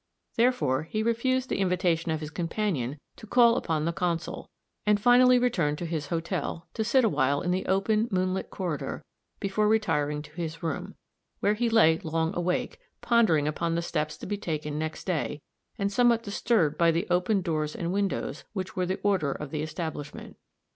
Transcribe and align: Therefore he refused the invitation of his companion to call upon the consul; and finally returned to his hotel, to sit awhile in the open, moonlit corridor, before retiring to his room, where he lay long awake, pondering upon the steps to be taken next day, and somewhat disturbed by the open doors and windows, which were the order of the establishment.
Therefore 0.35 0.81
he 0.81 1.03
refused 1.03 1.47
the 1.49 1.59
invitation 1.59 2.09
of 2.11 2.21
his 2.21 2.31
companion 2.31 2.97
to 3.17 3.27
call 3.27 3.55
upon 3.55 3.85
the 3.85 3.93
consul; 3.93 4.49
and 4.83 4.99
finally 4.99 5.37
returned 5.37 5.77
to 5.77 5.85
his 5.85 6.07
hotel, 6.07 6.67
to 6.73 6.83
sit 6.83 7.05
awhile 7.05 7.41
in 7.41 7.51
the 7.51 7.67
open, 7.67 8.07
moonlit 8.09 8.49
corridor, 8.49 9.03
before 9.39 9.67
retiring 9.67 10.23
to 10.23 10.31
his 10.33 10.63
room, 10.63 10.95
where 11.39 11.53
he 11.53 11.69
lay 11.69 11.99
long 11.99 12.35
awake, 12.35 12.79
pondering 13.01 13.47
upon 13.47 13.75
the 13.75 13.83
steps 13.83 14.17
to 14.17 14.25
be 14.25 14.37
taken 14.37 14.79
next 14.79 15.03
day, 15.03 15.39
and 15.77 15.91
somewhat 15.93 16.23
disturbed 16.23 16.79
by 16.79 16.89
the 16.89 17.05
open 17.11 17.43
doors 17.43 17.75
and 17.75 17.93
windows, 17.93 18.43
which 18.53 18.75
were 18.75 18.87
the 18.87 18.99
order 19.03 19.31
of 19.31 19.51
the 19.51 19.61
establishment. 19.61 20.35